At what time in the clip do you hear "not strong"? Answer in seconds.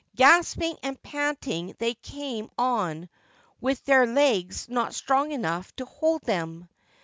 4.67-5.31